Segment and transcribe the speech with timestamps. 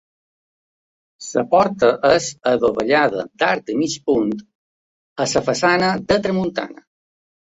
[1.39, 4.31] La porta és adovellada d'arc de mig punt
[5.27, 6.83] a la façana de tramuntana.